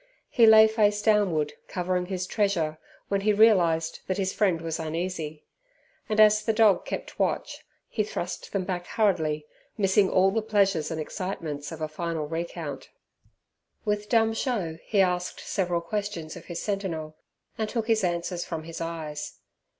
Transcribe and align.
He 0.31 0.47
lay 0.47 0.67
face 0.67 0.99
downward, 0.99 1.53
covering 1.67 2.07
his 2.07 2.25
treasure, 2.25 2.79
when 3.09 3.21
he 3.21 3.33
realized 3.33 3.99
that 4.07 4.17
his 4.17 4.33
friend 4.33 4.59
was 4.59 4.79
uneasy. 4.79 5.43
And 6.09 6.19
as 6.19 6.43
the 6.43 6.53
dog 6.53 6.85
kept 6.85 7.19
watch, 7.19 7.63
he 7.87 8.03
thrust 8.03 8.51
them 8.51 8.63
back 8.63 8.87
hurriedly, 8.87 9.45
missing 9.77 10.09
all 10.09 10.31
the 10.31 10.41
pleasure 10.41 10.81
and 10.89 10.99
excitement 10.99 11.71
of 11.71 11.81
a 11.81 11.87
final 11.87 12.25
recount. 12.27 12.89
With 13.85 14.09
dumb 14.09 14.33
show 14.33 14.79
he 14.85 15.01
asked 15.01 15.39
several 15.39 15.81
questions 15.81 16.35
of 16.35 16.45
his 16.45 16.59
sentinel, 16.59 17.15
and 17.55 17.69
took 17.69 17.85
his 17.85 18.03
answers 18.03 18.43
from 18.43 18.63
his 18.63 18.81
eyes. 18.81 19.37